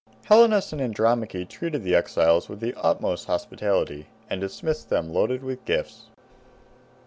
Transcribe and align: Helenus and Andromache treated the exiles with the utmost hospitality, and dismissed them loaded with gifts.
Helenus 0.23 0.73
and 0.73 0.81
Andromache 0.81 1.47
treated 1.47 1.83
the 1.83 1.93
exiles 1.93 2.49
with 2.49 2.59
the 2.59 2.73
utmost 2.75 3.27
hospitality, 3.27 4.07
and 4.31 4.41
dismissed 4.41 4.89
them 4.89 5.13
loaded 5.13 5.43
with 5.43 5.63
gifts. 5.63 6.07